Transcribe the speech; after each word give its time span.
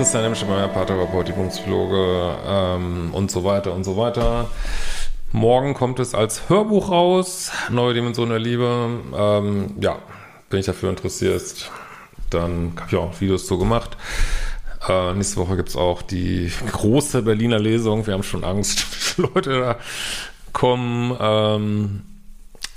Christian 0.00 0.24
Emschemeier, 0.24 0.68
Paartherapeut, 0.68 1.28
Übungspsychologe 1.28 2.34
ähm, 2.46 3.10
und 3.12 3.30
so 3.30 3.44
weiter 3.44 3.74
und 3.74 3.84
so 3.84 3.98
weiter. 3.98 4.48
Morgen 5.30 5.74
kommt 5.74 6.00
es 6.00 6.14
als 6.14 6.48
Hörbuch 6.48 6.90
raus, 6.90 7.52
Neue 7.68 7.92
Dimension 7.92 8.30
der 8.30 8.38
Liebe. 8.38 8.88
Ähm, 9.14 9.74
ja, 9.78 9.98
wenn 10.48 10.60
ich 10.60 10.64
dafür 10.64 10.88
interessiert, 10.88 11.70
dann 12.30 12.72
habe 12.76 12.86
ich 12.88 12.96
auch 12.96 13.20
Videos 13.20 13.46
zu 13.46 13.58
gemacht. 13.58 13.98
Äh, 14.88 15.12
nächste 15.12 15.36
Woche 15.36 15.56
gibt 15.56 15.68
es 15.68 15.76
auch 15.76 16.00
die 16.00 16.50
große 16.72 17.20
Berliner 17.20 17.58
Lesung. 17.58 18.06
Wir 18.06 18.14
haben 18.14 18.22
schon 18.22 18.42
Angst, 18.42 18.78
wie 18.92 18.96
viele 18.96 19.28
Leute 19.34 19.60
da 19.60 19.76
kommen. 20.54 21.14
Ähm, 21.20 22.02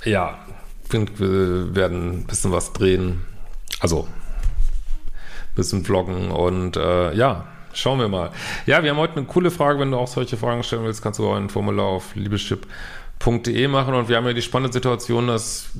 ja, 0.04 0.40
wir 0.90 1.74
werden 1.74 2.18
ein 2.18 2.24
bisschen 2.24 2.52
was 2.52 2.74
drehen. 2.74 3.22
Also 3.80 4.08
bisschen 5.54 5.84
vloggen 5.84 6.30
und 6.30 6.76
äh, 6.76 7.14
ja, 7.14 7.46
schauen 7.72 7.98
wir 7.98 8.08
mal. 8.08 8.30
Ja, 8.66 8.82
wir 8.82 8.90
haben 8.90 8.98
heute 8.98 9.16
eine 9.16 9.26
coole 9.26 9.50
Frage. 9.50 9.78
Wenn 9.78 9.90
du 9.90 9.98
auch 9.98 10.08
solche 10.08 10.36
Fragen 10.36 10.62
stellen 10.62 10.84
willst, 10.84 11.02
kannst 11.02 11.18
du 11.18 11.28
auch 11.28 11.36
ein 11.36 11.48
Formular 11.48 11.86
auf 11.86 12.14
liebeschip.de 12.14 13.68
machen 13.68 13.94
und 13.94 14.08
wir 14.08 14.16
haben 14.16 14.26
ja 14.26 14.32
die 14.32 14.42
spannende 14.42 14.72
Situation, 14.72 15.26
dass 15.26 15.70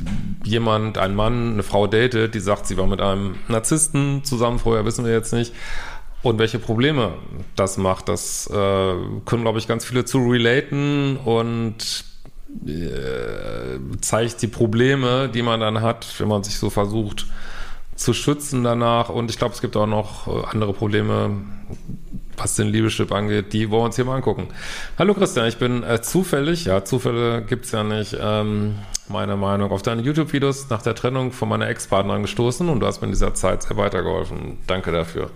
jemand, 0.45 0.99
ein 0.99 1.15
Mann, 1.15 1.55
eine 1.55 1.63
Frau 1.63 1.87
datet, 1.87 2.35
die 2.35 2.41
sagt, 2.41 2.67
sie 2.67 2.77
war 2.77 2.87
mit 2.87 3.01
einem 3.01 3.37
Narzissten 3.49 4.25
zusammen, 4.25 4.59
vorher 4.59 4.85
wissen 4.85 5.05
wir 5.05 5.13
jetzt 5.13 5.33
nicht. 5.33 5.53
Und 6.23 6.39
welche 6.39 6.59
Probleme 6.59 7.13
das 7.55 7.77
macht, 7.77 8.09
das 8.09 8.47
äh, 8.47 8.55
können, 8.55 9.43
glaube 9.43 9.59
ich, 9.59 9.69
ganz 9.69 9.85
viele 9.85 10.07
zu 10.07 10.19
relaten 10.27 11.19
und 11.19 12.05
äh, 12.67 13.79
zeigt 14.01 14.41
die 14.41 14.47
Probleme, 14.47 15.29
die 15.29 15.43
man 15.43 15.61
dann 15.61 15.83
hat, 15.83 16.07
wenn 16.19 16.29
man 16.29 16.43
sich 16.43 16.59
so 16.59 16.71
versucht, 16.71 17.27
zu 18.05 18.13
schützen 18.13 18.63
danach. 18.63 19.09
Und 19.09 19.31
ich 19.31 19.39
glaube, 19.39 19.55
es 19.55 19.61
gibt 19.63 19.77
auch 19.77 19.87
noch 19.87 20.29
äh, 20.29 20.47
andere 20.47 20.75
Probleme, 20.75 21.31
was 22.37 22.55
den 22.55 22.69
Liebeschip 22.69 23.11
angeht. 23.11 23.53
Die 23.53 23.71
wollen 23.71 23.83
wir 23.83 23.87
uns 23.87 23.97
hier 23.97 24.05
mal 24.05 24.17
angucken. 24.17 24.49
Hallo 24.99 25.15
Christian, 25.15 25.47
ich 25.47 25.57
bin 25.57 25.83
äh, 25.83 26.03
zufällig, 26.03 26.67
ja, 26.67 26.85
Zufälle 26.85 27.43
gibt's 27.43 27.73
ja 27.73 27.83
nicht, 27.83 28.17
ähm, 28.21 28.75
meine 29.09 29.37
Meinung 29.37 29.71
auf 29.71 29.83
deine 29.83 30.03
YouTube-Videos 30.03 30.69
nach 30.69 30.83
der 30.83 30.95
Trennung 30.95 31.33
von 31.33 31.49
meiner 31.49 31.69
Ex-Partnerin 31.69 32.23
gestoßen 32.23 32.69
und 32.69 32.81
du 32.81 32.87
hast 32.87 33.01
mir 33.01 33.07
in 33.07 33.13
dieser 33.13 33.35
Zeit 33.35 33.63
sehr 33.63 33.77
weitergeholfen. 33.77 34.59
Danke 34.67 34.93
dafür. 34.93 35.31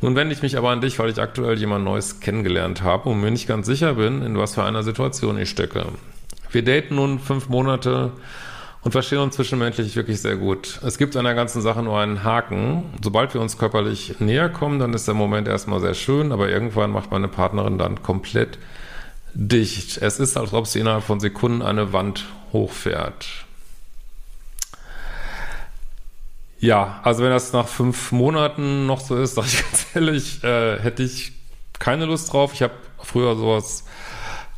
Nun 0.00 0.14
wende 0.14 0.32
ich 0.34 0.42
mich 0.42 0.56
aber 0.56 0.70
an 0.70 0.80
dich, 0.80 0.98
weil 0.98 1.10
ich 1.10 1.20
aktuell 1.20 1.58
jemand 1.58 1.84
Neues 1.84 2.20
kennengelernt 2.20 2.82
habe 2.82 3.08
und 3.08 3.20
mir 3.20 3.30
nicht 3.30 3.48
ganz 3.48 3.66
sicher 3.66 3.94
bin, 3.94 4.22
in 4.22 4.38
was 4.38 4.54
für 4.54 4.62
einer 4.62 4.82
Situation 4.82 5.38
ich 5.38 5.50
stecke. 5.50 5.86
Wir 6.52 6.64
daten 6.64 6.94
nun 6.94 7.18
fünf 7.18 7.48
Monate 7.48 8.12
und 8.82 8.92
verstehen 8.92 9.18
uns 9.18 9.36
zwischenmenschlich 9.36 9.94
wirklich 9.96 10.20
sehr 10.20 10.36
gut. 10.36 10.80
Es 10.84 10.96
gibt 10.96 11.16
an 11.16 11.24
der 11.24 11.34
ganzen 11.34 11.60
Sache 11.60 11.82
nur 11.82 11.98
einen 11.98 12.24
Haken. 12.24 12.84
Sobald 13.02 13.34
wir 13.34 13.40
uns 13.40 13.58
körperlich 13.58 14.20
näher 14.20 14.48
kommen, 14.48 14.78
dann 14.78 14.94
ist 14.94 15.06
der 15.06 15.14
Moment 15.14 15.48
erstmal 15.48 15.80
sehr 15.80 15.94
schön, 15.94 16.32
aber 16.32 16.48
irgendwann 16.48 16.90
macht 16.90 17.10
meine 17.10 17.28
Partnerin 17.28 17.76
dann 17.76 18.02
komplett 18.02 18.58
dicht. 19.34 19.98
Es 19.98 20.18
ist, 20.18 20.36
als 20.36 20.52
ob 20.54 20.66
sie 20.66 20.80
innerhalb 20.80 21.04
von 21.04 21.20
Sekunden 21.20 21.62
eine 21.62 21.92
Wand 21.92 22.24
hochfährt. 22.52 23.26
Ja, 26.58 27.00
also 27.04 27.22
wenn 27.22 27.30
das 27.30 27.52
nach 27.52 27.68
fünf 27.68 28.12
Monaten 28.12 28.86
noch 28.86 29.00
so 29.00 29.16
ist, 29.16 29.34
sage 29.34 29.48
ich 29.48 29.62
ganz 29.70 29.86
ehrlich, 29.94 30.44
äh, 30.44 30.78
hätte 30.78 31.02
ich 31.02 31.32
keine 31.78 32.06
Lust 32.06 32.32
drauf. 32.32 32.52
Ich 32.54 32.62
habe 32.62 32.74
früher 33.02 33.36
sowas 33.36 33.84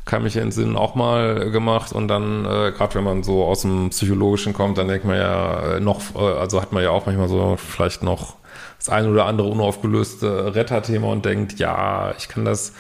kann 0.05 0.23
mich 0.23 0.37
entsinnen, 0.37 0.77
auch 0.77 0.95
mal 0.95 1.51
gemacht. 1.51 1.93
Und 1.93 2.09
dann, 2.09 2.45
äh, 2.45 2.73
gerade 2.73 2.95
wenn 2.97 3.05
man 3.05 3.23
so 3.23 3.45
aus 3.45 3.63
dem 3.63 3.91
Psychologischen 3.91 4.53
kommt, 4.53 4.79
dann 4.79 4.89
denkt 4.89 5.05
man 5.05 5.17
ja 5.17 5.77
äh, 5.77 5.81
noch, 5.81 6.01
äh, 6.17 6.19
also 6.19 6.61
hat 6.61 6.73
man 6.73 6.83
ja 6.83 6.91
auch 6.91 7.07
manchmal 7.07 7.29
so 7.29 7.57
vielleicht 7.57 8.03
noch 8.03 8.37
das 8.79 8.89
ein 8.89 9.09
oder 9.09 9.27
andere 9.27 9.49
unaufgelöste 9.49 10.55
Retterthema 10.55 11.09
und 11.09 11.25
denkt, 11.25 11.59
ja, 11.59 12.15
ich 12.19 12.29
kann 12.29 12.45
das 12.45 12.73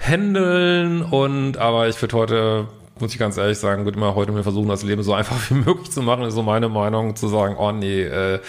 handeln. 0.00 1.02
Und 1.02 1.58
aber 1.58 1.88
ich 1.88 2.00
würde 2.02 2.16
heute, 2.16 2.68
muss 2.98 3.12
ich 3.12 3.18
ganz 3.18 3.36
ehrlich 3.36 3.58
sagen, 3.58 3.84
würde 3.84 3.96
immer 3.96 4.16
heute 4.16 4.32
mir 4.32 4.42
versuchen, 4.42 4.68
das 4.68 4.82
Leben 4.82 5.02
so 5.02 5.14
einfach 5.14 5.36
wie 5.50 5.54
möglich 5.54 5.90
zu 5.90 6.02
machen, 6.02 6.24
ist 6.24 6.34
so 6.34 6.42
meine 6.42 6.68
Meinung, 6.68 7.14
zu 7.14 7.28
sagen, 7.28 7.56
oh 7.56 7.70
nee, 7.70 8.02
äh, 8.02 8.40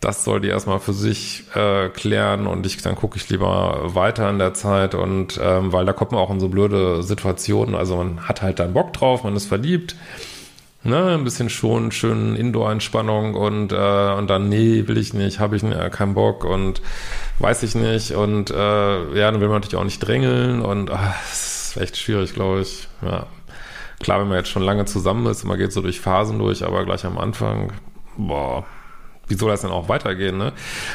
das 0.00 0.24
soll 0.24 0.40
die 0.40 0.48
erstmal 0.48 0.80
für 0.80 0.94
sich 0.94 1.44
äh, 1.54 1.90
klären 1.90 2.46
und 2.46 2.64
ich 2.64 2.80
dann 2.80 2.96
gucke 2.96 3.18
ich 3.18 3.28
lieber 3.28 3.94
weiter 3.94 4.30
in 4.30 4.38
der 4.38 4.54
Zeit 4.54 4.94
und 4.94 5.38
ähm, 5.42 5.72
weil 5.72 5.84
da 5.84 5.92
kommt 5.92 6.12
man 6.12 6.20
auch 6.20 6.30
in 6.30 6.40
so 6.40 6.48
blöde 6.48 7.02
Situationen. 7.02 7.74
Also 7.74 7.96
man 7.96 8.26
hat 8.26 8.40
halt 8.40 8.58
dann 8.58 8.72
Bock 8.72 8.94
drauf, 8.94 9.24
man 9.24 9.36
ist 9.36 9.46
verliebt, 9.46 9.96
ne, 10.82 11.14
ein 11.14 11.24
bisschen 11.24 11.50
schon 11.50 11.92
schön 11.92 12.34
Indoor-Entspannung 12.34 13.34
und 13.34 13.72
äh, 13.72 14.12
und 14.14 14.30
dann 14.30 14.48
nee, 14.48 14.88
will 14.88 14.96
ich 14.96 15.12
nicht, 15.12 15.38
habe 15.38 15.56
ich 15.56 15.62
äh, 15.62 15.90
keinen 15.90 16.14
Bock 16.14 16.44
und 16.44 16.80
weiß 17.38 17.62
ich 17.62 17.74
nicht 17.74 18.12
und 18.12 18.50
äh, 18.50 18.54
ja, 18.54 19.30
dann 19.30 19.42
will 19.42 19.48
man 19.48 19.60
natürlich 19.60 19.76
auch 19.76 19.84
nicht 19.84 20.00
drängeln 20.00 20.62
und 20.62 20.90
ach, 20.90 21.14
das 21.28 21.76
ist 21.76 21.76
echt 21.76 21.98
schwierig, 21.98 22.32
glaube 22.32 22.62
ich. 22.62 22.88
Ja. 23.02 23.26
Klar, 24.00 24.20
wenn 24.20 24.28
man 24.28 24.38
jetzt 24.38 24.48
schon 24.48 24.62
lange 24.62 24.86
zusammen 24.86 25.26
ist, 25.26 25.44
man 25.44 25.58
geht 25.58 25.72
so 25.74 25.82
durch 25.82 26.00
Phasen 26.00 26.38
durch, 26.38 26.64
aber 26.64 26.86
gleich 26.86 27.04
am 27.04 27.18
Anfang, 27.18 27.74
boah, 28.16 28.64
wie 29.30 29.36
soll 29.36 29.50
das 29.50 29.62
denn 29.62 29.70
auch 29.70 29.88
weitergehen? 29.88 30.36
Ne? 30.36 30.52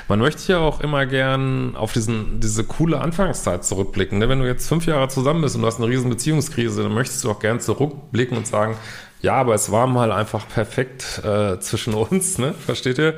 Man 0.07 0.19
möchte 0.19 0.51
ja 0.51 0.59
auch 0.59 0.81
immer 0.81 1.05
gern 1.05 1.75
auf 1.75 1.93
diesen, 1.93 2.39
diese 2.41 2.65
coole 2.65 2.99
Anfangszeit 2.99 3.65
zurückblicken. 3.65 4.19
Ne? 4.19 4.29
Wenn 4.29 4.39
du 4.39 4.45
jetzt 4.45 4.67
fünf 4.67 4.85
Jahre 4.85 5.07
zusammen 5.07 5.41
bist 5.41 5.55
und 5.55 5.61
du 5.61 5.67
hast 5.67 5.77
eine 5.79 5.87
riesen 5.87 6.09
Beziehungskrise, 6.09 6.83
dann 6.83 6.93
möchtest 6.93 7.23
du 7.23 7.31
auch 7.31 7.39
gern 7.39 7.59
zurückblicken 7.59 8.37
und 8.37 8.45
sagen, 8.45 8.75
ja, 9.21 9.35
aber 9.35 9.55
es 9.55 9.71
war 9.71 9.87
mal 9.87 10.11
einfach 10.11 10.47
perfekt 10.47 11.21
äh, 11.23 11.57
zwischen 11.59 11.95
uns, 11.95 12.37
ne? 12.37 12.53
Versteht 12.53 12.99
ihr? 12.99 13.15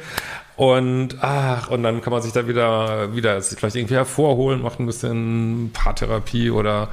Und 0.55 1.17
ach, 1.21 1.69
und 1.69 1.83
dann 1.83 2.01
kann 2.01 2.11
man 2.11 2.21
sich 2.21 2.33
da 2.33 2.47
wieder, 2.47 3.13
wieder 3.15 3.41
vielleicht 3.41 3.75
irgendwie 3.75 3.95
hervorholen, 3.95 4.61
macht 4.61 4.79
ein 4.79 4.85
bisschen 4.85 5.71
Paartherapie 5.71 6.49
oder 6.49 6.89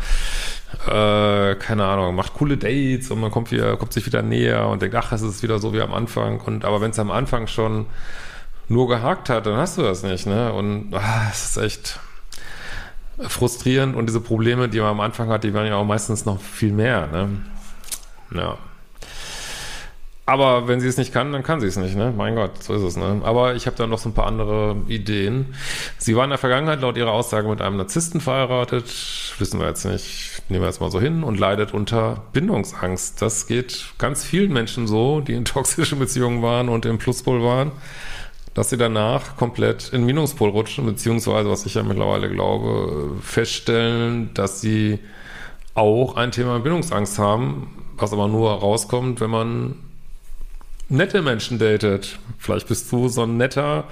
äh, 0.87 1.55
keine 1.57 1.85
Ahnung, 1.85 2.15
macht 2.15 2.35
coole 2.35 2.57
Dates 2.57 3.11
und 3.11 3.21
man 3.21 3.31
kommt 3.31 3.51
wieder, 3.51 3.77
kommt 3.77 3.93
sich 3.93 4.07
wieder 4.07 4.23
näher 4.23 4.69
und 4.69 4.83
denkt, 4.83 4.95
ach, 4.97 5.13
es 5.13 5.23
ist 5.23 5.43
wieder 5.43 5.59
so 5.59 5.73
wie 5.73 5.81
am 5.81 5.93
Anfang. 5.93 6.41
Und 6.41 6.65
aber 6.65 6.81
wenn 6.81 6.91
es 6.91 6.99
am 6.99 7.11
Anfang 7.11 7.47
schon 7.47 7.87
nur 8.69 8.89
gehakt 8.89 9.29
hat, 9.29 9.47
dann 9.47 9.57
hast 9.57 9.79
du 9.79 9.83
das 9.83 10.03
nicht, 10.03 10.27
ne? 10.27 10.53
Und 10.53 10.95
ach, 10.95 11.31
es 11.31 11.51
ist 11.51 11.57
echt 11.59 12.01
frustrierend 13.21 13.95
und 13.97 14.07
diese 14.07 14.21
Probleme, 14.21 14.69
die 14.69 14.81
man 14.81 14.91
am 14.91 15.01
Anfang 15.01 15.29
hat, 15.29 15.45
die 15.45 15.55
werden 15.55 15.69
ja 15.69 15.77
auch 15.77 15.85
meistens 15.85 16.25
noch 16.25 16.41
viel 16.41 16.73
mehr, 16.73 17.07
ne? 17.07 17.29
Ja. 18.35 18.59
Aber 20.27 20.69
wenn 20.69 20.81
sie 20.81 20.89
es 20.89 20.97
nicht 20.97 21.13
kann, 21.13 21.33
dann 21.33 21.43
kann 21.43 21.61
sie 21.61 21.67
es 21.67 21.77
nicht, 21.77 21.97
ne? 21.97 22.13
Mein 22.17 22.35
Gott, 22.35 22.63
so 22.63 22.73
ist 22.75 22.83
es, 22.83 22.97
ne? 22.97 23.21
Aber 23.25 23.57
ich 23.57 23.67
habe 23.67 23.77
da 23.77 23.87
noch 23.87 23.99
so 23.99 24.09
ein 24.09 24.15
paar 24.15 24.27
andere 24.27 24.77
Ideen. 24.89 25.55
Sie 25.99 26.17
war 26.17 26.25
in 26.25 26.31
der 26.31 26.39
Vergangenheit 26.39 26.81
laut 26.81 26.97
ihrer 26.97 27.13
Aussage 27.13 27.47
mit 27.47 27.61
einem 27.61 27.77
Narzissten 27.77 28.23
verheiratet, 28.23 28.87
wissen 29.39 29.61
wir 29.61 29.67
jetzt 29.67 29.85
nicht, 29.85 30.43
nehmen 30.49 30.63
wir 30.63 30.69
jetzt 30.69 30.81
mal 30.81 30.91
so 30.91 30.99
hin, 30.99 31.25
und 31.25 31.39
leidet 31.39 31.75
unter 31.75 32.23
Bindungsangst. 32.33 33.21
Das 33.21 33.47
geht 33.47 33.85
ganz 33.99 34.25
vielen 34.25 34.51
Menschen 34.51 34.87
so, 34.87 35.21
die 35.21 35.35
in 35.35 35.45
toxischen 35.45 35.99
Beziehungen 35.99 36.41
waren 36.41 36.71
und 36.71 36.87
im 36.87 36.97
Pluspol 36.97 37.43
waren, 37.43 37.73
dass 38.55 38.71
sie 38.71 38.79
danach 38.79 39.37
komplett 39.37 39.93
in 39.93 40.07
Minuspol 40.07 40.49
rutschen, 40.49 40.87
beziehungsweise, 40.87 41.51
was 41.51 41.67
ich 41.67 41.75
ja 41.75 41.83
mittlerweile 41.83 42.31
glaube, 42.31 43.17
feststellen, 43.21 44.33
dass 44.33 44.63
sie 44.63 45.01
auch 45.75 46.17
ein 46.17 46.31
Thema 46.31 46.61
Bindungsangst 46.61 47.19
haben, 47.19 47.85
was 47.99 48.15
aber 48.15 48.27
nur 48.27 48.51
rauskommt, 48.53 49.21
wenn 49.21 49.31
man 49.31 49.75
nette 50.95 51.23
Menschen 51.23 51.59
datet. 51.59 52.19
Vielleicht 52.39 52.69
bist 52.69 52.91
du 52.91 53.09
so 53.09 53.25
ein 53.25 53.37
netter 53.37 53.85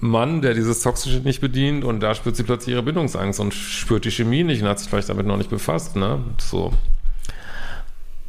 Mann, 0.00 0.42
der 0.42 0.54
dieses 0.54 0.82
Toxische 0.82 1.18
nicht 1.18 1.40
bedient 1.40 1.84
und 1.84 2.00
da 2.00 2.14
spürt 2.14 2.36
sie 2.36 2.44
plötzlich 2.44 2.74
ihre 2.74 2.82
Bindungsangst 2.82 3.40
und 3.40 3.52
spürt 3.52 4.04
die 4.04 4.10
Chemie 4.10 4.44
nicht 4.44 4.62
und 4.62 4.68
hat 4.68 4.78
sich 4.78 4.88
vielleicht 4.88 5.08
damit 5.08 5.26
noch 5.26 5.36
nicht 5.36 5.50
befasst, 5.50 5.96
ne? 5.96 6.22
So. 6.38 6.72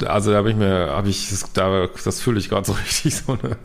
also 0.06 0.32
da 0.32 0.42
bin 0.42 0.54
ich 0.54 0.58
mir, 0.58 0.90
habe 0.90 1.10
ich, 1.10 1.30
da, 1.54 1.88
das 2.04 2.22
fühle 2.22 2.40
ich 2.40 2.50
gerade 2.50 2.66
so 2.66 2.74
richtig 2.86 3.16
so 3.16 3.34
eine. 3.34 3.58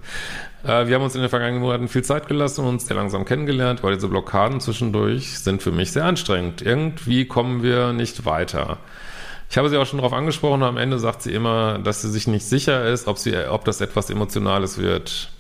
Äh, 0.65 0.87
wir 0.87 0.97
haben 0.97 1.03
uns 1.03 1.15
in 1.15 1.23
den 1.23 1.31
vergangenen 1.31 1.63
Monaten 1.63 1.89
viel 1.89 2.05
Zeit 2.05 2.27
gelassen 2.27 2.63
und 2.63 2.75
uns 2.75 2.87
sehr 2.87 2.97
langsam 2.97 3.25
kennengelernt, 3.25 3.83
weil 3.83 3.95
diese 3.95 4.09
Blockaden 4.09 4.61
zwischendurch 4.61 5.39
sind 5.39 5.63
für 5.63 5.73
mich 5.73 5.93
sehr 5.93 6.05
anstrengend. 6.05 6.63
Irgendwie 6.63 7.27
kommen 7.27 7.63
wir 7.63 7.93
nicht 7.93 8.25
weiter. 8.25 8.79
Ich 9.51 9.59
habe 9.59 9.69
sie 9.69 9.77
auch 9.77 9.87
schon 9.87 9.99
darauf 9.99 10.13
angesprochen 10.13 10.63
und 10.63 10.69
am 10.69 10.77
Ende 10.77 10.99
sagt 10.99 11.23
sie 11.23 11.33
immer, 11.33 11.79
dass 11.79 12.03
sie 12.03 12.11
sich 12.11 12.27
nicht 12.27 12.45
sicher 12.45 12.87
ist, 12.87 13.07
ob 13.07 13.19
sie, 13.19 13.37
ob 13.49 13.65
das 13.65 13.81
etwas 13.81 14.11
Emotionales 14.11 14.79
wird. 14.79 15.31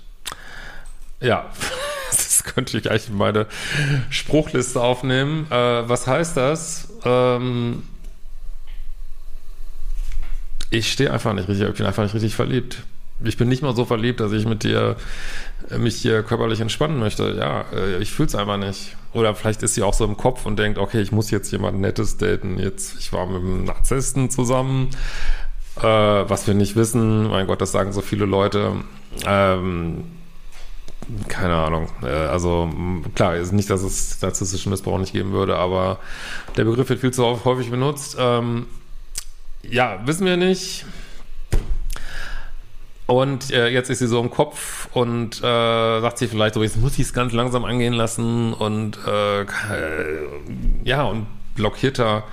Ja, 1.20 1.46
das 2.10 2.44
könnte 2.44 2.76
ich 2.76 2.82
gleich 2.82 3.08
in 3.08 3.16
meine 3.16 3.46
Spruchliste 4.10 4.80
aufnehmen. 4.80 5.46
Äh, 5.50 5.88
was 5.88 6.06
heißt 6.06 6.36
das? 6.36 6.88
Ähm, 7.04 7.82
ich 10.70 10.92
stehe 10.92 11.12
einfach 11.12 11.32
nicht 11.32 11.48
richtig, 11.48 11.68
ich 11.68 11.76
bin 11.76 11.86
einfach 11.86 12.02
nicht 12.02 12.14
richtig 12.14 12.34
verliebt. 12.34 12.82
Ich 13.22 13.37
bin 13.37 13.49
nicht 13.49 13.62
mal 13.62 13.76
so 13.76 13.84
verliebt, 13.84 14.20
dass 14.20 14.32
ich 14.32 14.46
mit 14.46 14.64
dir 14.64 14.96
äh, 15.70 15.78
mich 15.78 15.96
hier 15.96 16.22
körperlich 16.22 16.61
entspannen 16.61 16.99
möchte. 16.99 17.34
Ja, 17.38 17.64
äh, 17.72 17.99
ich 17.99 18.12
fühle 18.12 18.26
es 18.26 18.34
einfach 18.34 18.56
nicht. 18.56 18.96
Oder 19.12 19.34
vielleicht 19.34 19.62
ist 19.62 19.75
sie 19.75 19.82
auch 19.82 19.94
so 19.94 20.05
im 20.05 20.16
Kopf 20.16 20.46
und 20.46 20.58
denkt, 20.58 20.78
okay, 20.78 21.00
ich 21.00 21.12
muss 21.12 21.31
jetzt 21.31 21.50
jemand 21.52 21.81
Nettes 21.81 22.16
daten. 22.16 22.58
Jetzt, 22.58 22.99
ich 22.99 23.12
war 23.12 23.26
mit 23.26 23.37
einem 23.37 23.64
Narzissten 23.64 24.31
zusammen, 24.31 24.90
äh, 25.76 25.82
was 25.82 26.46
wir 26.46 26.55
nicht 26.55 26.75
wissen. 26.75 27.28
Mein 27.28 27.46
Gott, 27.46 27.61
das 27.61 27.72
sagen 27.72 27.93
so 27.93 28.00
viele 28.00 28.25
Leute. 28.25 28.72
Ähm, 29.25 30.05
keine 31.28 31.55
Ahnung. 31.55 31.88
Äh, 32.02 32.08
also 32.08 32.70
klar, 33.14 33.37
ist 33.37 33.52
nicht, 33.52 33.70
dass 33.70 33.82
es 33.82 34.20
narzisstischen 34.20 34.70
Missbrauch 34.70 34.99
nicht 34.99 35.12
geben 35.12 35.32
würde, 35.32 35.56
aber 35.56 35.99
der 36.56 36.64
Begriff 36.64 36.88
wird 36.88 37.00
viel 37.00 37.12
zu 37.12 37.44
häufig 37.44 37.70
benutzt. 37.70 38.17
Ähm, 38.19 38.67
ja, 39.62 40.00
wissen 40.05 40.26
wir 40.26 40.37
nicht. 40.37 40.84
Und 43.06 43.50
äh, 43.50 43.68
jetzt 43.68 43.90
ist 43.90 43.98
sie 43.98 44.06
so 44.06 44.20
im 44.20 44.30
Kopf 44.30 44.88
und 44.94 45.38
äh, 45.38 46.00
sagt 46.00 46.18
sie 46.18 46.26
vielleicht 46.26 46.54
so, 46.54 46.62
jetzt 46.62 46.78
muss 46.78 46.94
ich 46.94 47.00
es 47.00 47.12
ganz 47.12 47.32
langsam 47.32 47.64
angehen 47.66 47.92
lassen 47.92 48.54
und 48.54 48.98
äh, 49.06 49.44
ja, 50.84 51.02
und 51.02 51.26
blockiert 51.54 51.98
da 51.98 52.24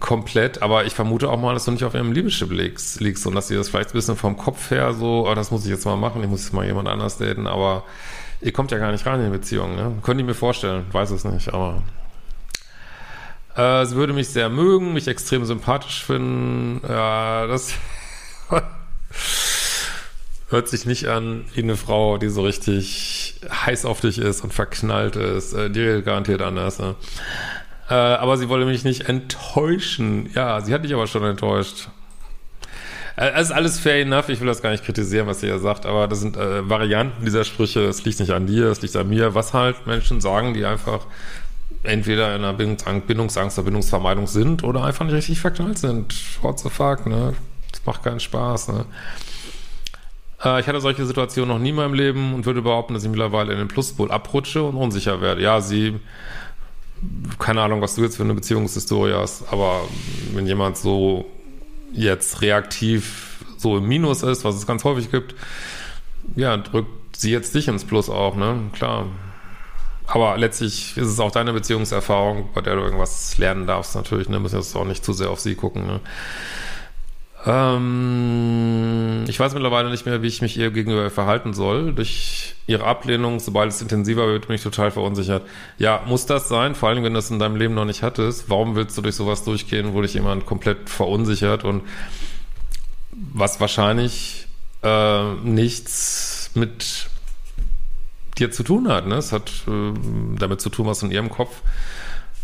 komplett, 0.00 0.62
aber 0.62 0.84
ich 0.86 0.94
vermute 0.94 1.28
auch 1.28 1.38
mal, 1.38 1.54
dass 1.54 1.64
du 1.64 1.72
nicht 1.72 1.84
auf 1.84 1.94
ihrem 1.94 2.12
Liebeschip 2.12 2.50
liegst, 2.50 3.00
liegst 3.00 3.26
und 3.26 3.34
dass 3.34 3.48
sie 3.48 3.56
das 3.56 3.68
vielleicht 3.68 3.90
ein 3.90 3.94
bisschen 3.94 4.16
vom 4.16 4.36
Kopf 4.36 4.70
her 4.70 4.94
so, 4.94 5.28
oh, 5.28 5.34
das 5.34 5.50
muss 5.50 5.64
ich 5.64 5.70
jetzt 5.70 5.84
mal 5.84 5.96
machen, 5.96 6.22
ich 6.22 6.28
muss 6.28 6.44
jetzt 6.44 6.54
mal 6.54 6.64
jemand 6.64 6.88
anders 6.88 7.18
daten, 7.18 7.46
aber 7.46 7.84
ihr 8.40 8.52
kommt 8.52 8.70
ja 8.70 8.78
gar 8.78 8.92
nicht 8.92 9.04
rein 9.06 9.20
in 9.20 9.26
die 9.26 9.38
Beziehung, 9.38 9.76
ne? 9.76 9.92
Könnte 10.02 10.22
ich 10.22 10.26
mir 10.26 10.34
vorstellen, 10.34 10.86
weiß 10.92 11.10
es 11.10 11.24
nicht, 11.24 11.52
aber 11.52 11.82
äh, 13.56 13.84
sie 13.84 13.96
würde 13.96 14.12
mich 14.12 14.28
sehr 14.28 14.48
mögen, 14.48 14.94
mich 14.94 15.08
extrem 15.08 15.44
sympathisch 15.44 16.04
finden, 16.04 16.80
ja, 16.88 17.46
das 17.46 17.74
hört 20.48 20.68
sich 20.68 20.86
nicht 20.86 21.06
an 21.06 21.44
wie 21.54 21.62
eine 21.62 21.76
Frau, 21.76 22.18
die 22.18 22.28
so 22.28 22.42
richtig 22.42 23.40
heiß 23.50 23.84
auf 23.84 24.00
dich 24.00 24.18
ist 24.18 24.42
und 24.42 24.52
verknallt 24.52 25.16
ist, 25.16 25.52
äh, 25.52 25.70
die 25.70 25.80
redet 25.80 26.04
garantiert 26.04 26.42
anders, 26.42 26.78
ne? 26.78 26.94
Äh, 27.90 27.94
aber 27.94 28.36
sie 28.36 28.48
wollte 28.48 28.66
mich 28.66 28.84
nicht 28.84 29.08
enttäuschen. 29.08 30.30
Ja, 30.34 30.60
sie 30.60 30.74
hat 30.74 30.84
dich 30.84 30.92
aber 30.92 31.06
schon 31.06 31.24
enttäuscht. 31.24 31.88
Äh, 33.16 33.30
es 33.34 33.48
ist 33.48 33.52
alles 33.52 33.78
fair 33.78 34.02
enough. 34.02 34.28
Ich 34.28 34.40
will 34.40 34.46
das 34.46 34.62
gar 34.62 34.70
nicht 34.70 34.84
kritisieren, 34.84 35.26
was 35.26 35.40
sie 35.40 35.48
ja 35.48 35.58
sagt, 35.58 35.86
aber 35.86 36.06
das 36.06 36.20
sind 36.20 36.36
äh, 36.36 36.68
Varianten 36.68 37.24
dieser 37.24 37.44
Sprüche. 37.44 37.80
Es 37.80 38.04
liegt 38.04 38.20
nicht 38.20 38.30
an 38.30 38.46
dir, 38.46 38.66
es 38.66 38.82
liegt 38.82 38.94
an 38.96 39.08
mir. 39.08 39.34
Was 39.34 39.54
halt 39.54 39.86
Menschen 39.86 40.20
sagen, 40.20 40.52
die 40.52 40.66
einfach 40.66 41.06
entweder 41.82 42.34
in 42.34 42.44
einer 42.44 42.52
Bindungsangst 42.52 43.58
oder 43.58 43.64
Bindungsvermeidung 43.64 44.26
sind 44.26 44.64
oder 44.64 44.84
einfach 44.84 45.04
nicht 45.04 45.14
richtig 45.14 45.40
verknallt 45.40 45.78
sind. 45.78 46.14
What 46.42 46.58
the 46.58 46.68
fuck, 46.68 47.06
ne? 47.06 47.34
Das 47.72 47.82
macht 47.86 48.02
keinen 48.02 48.20
Spaß, 48.20 48.68
ne? 48.68 48.84
Äh, 50.44 50.60
ich 50.60 50.66
hatte 50.66 50.80
solche 50.80 51.06
Situationen 51.06 51.48
noch 51.48 51.58
nie 51.58 51.70
in 51.70 51.76
meinem 51.76 51.94
Leben 51.94 52.34
und 52.34 52.46
würde 52.46 52.62
behaupten, 52.62 52.94
dass 52.94 53.04
ich 53.04 53.10
mittlerweile 53.10 53.52
in 53.52 53.58
den 53.58 53.68
Pluspol 53.68 54.10
abrutsche 54.10 54.62
und 54.62 54.76
unsicher 54.76 55.20
werde. 55.20 55.42
Ja, 55.42 55.60
sie 55.60 56.00
keine 57.38 57.62
Ahnung, 57.62 57.80
was 57.80 57.94
du 57.94 58.02
jetzt 58.02 58.16
für 58.16 58.24
eine 58.24 58.34
Beziehungshistorie 58.34 59.12
hast, 59.12 59.52
aber 59.52 59.82
wenn 60.32 60.46
jemand 60.46 60.76
so 60.76 61.26
jetzt 61.92 62.42
reaktiv 62.42 63.44
so 63.56 63.78
im 63.78 63.86
Minus 63.86 64.22
ist, 64.22 64.44
was 64.44 64.56
es 64.56 64.66
ganz 64.66 64.84
häufig 64.84 65.10
gibt, 65.10 65.34
ja, 66.36 66.56
drückt 66.56 67.16
sie 67.16 67.30
jetzt 67.30 67.54
dich 67.54 67.68
ins 67.68 67.84
Plus 67.84 68.08
auch, 68.10 68.36
ne? 68.36 68.70
Klar. 68.72 69.06
Aber 70.06 70.38
letztlich 70.38 70.96
ist 70.96 71.08
es 71.08 71.20
auch 71.20 71.30
deine 71.30 71.52
Beziehungserfahrung, 71.52 72.48
bei 72.54 72.60
der 72.62 72.76
du 72.76 72.82
irgendwas 72.82 73.36
lernen 73.38 73.66
darfst, 73.66 73.94
natürlich, 73.94 74.28
ne? 74.28 74.40
Müssen 74.40 74.56
jetzt 74.56 74.76
auch 74.76 74.84
nicht 74.84 75.04
zu 75.04 75.12
sehr 75.12 75.30
auf 75.30 75.40
sie 75.40 75.54
gucken, 75.54 75.86
ne? 75.86 76.00
Ähm, 77.46 78.87
ich 79.26 79.40
weiß 79.40 79.54
mittlerweile 79.54 79.90
nicht 79.90 80.06
mehr, 80.06 80.22
wie 80.22 80.26
ich 80.28 80.42
mich 80.42 80.56
ihr 80.56 80.70
gegenüber 80.70 81.10
verhalten 81.10 81.54
soll. 81.54 81.92
Durch 81.92 82.54
ihre 82.66 82.84
Ablehnung, 82.84 83.40
sobald 83.40 83.70
es 83.70 83.82
intensiver 83.82 84.26
wird, 84.28 84.46
bin 84.46 84.56
ich 84.56 84.62
total 84.62 84.90
verunsichert. 84.90 85.42
Ja, 85.78 86.02
muss 86.06 86.26
das 86.26 86.48
sein? 86.48 86.74
Vor 86.74 86.88
allem, 86.88 87.02
wenn 87.04 87.14
du 87.14 87.18
es 87.18 87.30
in 87.30 87.38
deinem 87.38 87.56
Leben 87.56 87.74
noch 87.74 87.84
nicht 87.84 88.02
hattest. 88.02 88.50
Warum 88.50 88.76
willst 88.76 88.96
du 88.96 89.02
durch 89.02 89.14
sowas 89.14 89.44
durchgehen, 89.44 89.94
wo 89.94 90.02
dich 90.02 90.14
jemand 90.14 90.46
komplett 90.46 90.90
verunsichert 90.90 91.64
und 91.64 91.82
was 93.10 93.60
wahrscheinlich 93.60 94.46
äh, 94.82 95.34
nichts 95.42 96.50
mit 96.54 97.08
dir 98.38 98.50
zu 98.50 98.62
tun 98.62 98.88
hat. 98.88 99.06
Ne? 99.06 99.16
Es 99.16 99.32
hat 99.32 99.50
äh, 99.66 99.92
damit 100.38 100.60
zu 100.60 100.70
tun, 100.70 100.86
was 100.86 101.02
in 101.02 101.10
ihrem 101.10 101.30
Kopf 101.30 101.62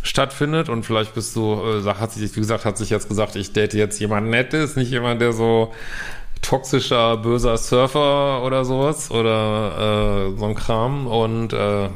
stattfindet 0.03 0.69
und 0.69 0.85
vielleicht 0.85 1.15
bist 1.15 1.35
du, 1.37 1.81
äh, 1.85 1.94
hat 1.94 2.12
sich, 2.12 2.35
wie 2.37 2.41
gesagt, 2.41 2.65
hat 2.65 2.77
sich 2.77 2.91
jetzt 2.91 3.09
gesagt, 3.09 3.37
ich 3.37 3.53
date 3.53 3.75
jetzt 3.75 3.99
jemand 4.00 4.29
Nettes, 4.29 4.77
nicht 4.77 4.91
jemand, 4.91 5.20
der 5.20 5.32
so 5.32 5.73
toxischer, 6.44 7.17
böser 7.17 7.56
Surfer 7.56 8.43
oder 8.44 8.64
sowas 8.64 9.11
oder 9.11 10.29
äh, 10.29 10.38
so 10.38 10.44
ein 10.44 10.55
Kram 10.55 11.06
und 11.06 11.52
äh, 11.52 11.88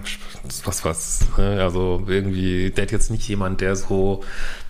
was 0.65 0.85
was, 0.85 1.27
ne? 1.37 1.62
also 1.62 2.03
irgendwie 2.06 2.71
date 2.71 2.93
jetzt 2.93 3.11
nicht 3.11 3.29
jemand, 3.29 3.61
der 3.61 3.77
so 3.77 4.25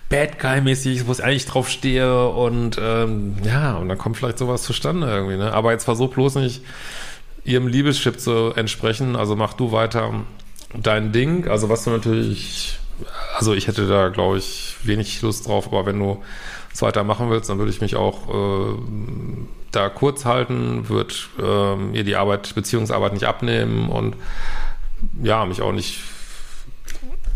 Bad 0.09 0.39
Guy-mäßig 0.39 1.07
wo 1.07 1.13
ich 1.13 1.23
eigentlich 1.23 1.45
drauf 1.45 1.69
stehe 1.69 2.27
und 2.27 2.77
ähm, 2.81 3.37
ja, 3.43 3.77
und 3.77 3.87
dann 3.87 3.97
kommt 3.97 4.17
vielleicht 4.17 4.37
sowas 4.37 4.63
zustande 4.63 5.07
irgendwie, 5.07 5.37
ne? 5.37 5.53
Aber 5.53 5.71
jetzt 5.71 5.85
versuch 5.85 6.13
bloß 6.13 6.35
nicht 6.35 6.61
ihrem 7.45 7.67
Liebeschip 7.67 8.19
zu 8.19 8.51
entsprechen, 8.55 9.15
also 9.15 9.35
mach 9.35 9.53
du 9.53 9.71
weiter 9.71 10.13
dein 10.73 11.13
Ding, 11.13 11.47
also 11.47 11.69
was 11.69 11.85
du 11.85 11.91
natürlich 11.91 12.79
also 13.37 13.53
ich 13.53 13.67
hätte 13.67 13.87
da, 13.87 14.09
glaube 14.09 14.37
ich, 14.37 14.75
wenig 14.83 15.21
Lust 15.21 15.47
drauf, 15.47 15.67
aber 15.67 15.85
wenn 15.85 15.99
du 15.99 16.21
es 16.73 16.81
weitermachen 16.81 17.29
willst, 17.29 17.49
dann 17.49 17.57
würde 17.57 17.71
ich 17.71 17.81
mich 17.81 17.95
auch 17.95 18.27
äh, 18.29 18.73
da 19.79 19.89
kurz 19.89 20.25
halten, 20.25 20.89
würde 20.89 21.13
äh, 21.39 21.97
ihr 21.97 22.03
die 22.03 22.15
Arbeit, 22.15 22.53
Beziehungsarbeit 22.55 23.13
nicht 23.13 23.25
abnehmen 23.25 23.89
und 23.89 24.15
ja, 25.21 25.45
mich 25.45 25.61
auch 25.61 25.71
nicht 25.71 25.99